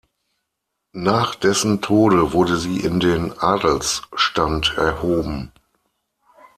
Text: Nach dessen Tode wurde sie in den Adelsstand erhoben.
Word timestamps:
Nach 0.97 1.35
dessen 1.35 1.81
Tode 1.81 2.33
wurde 2.33 2.57
sie 2.57 2.77
in 2.79 2.99
den 2.99 3.37
Adelsstand 3.37 4.73
erhoben. 4.75 5.51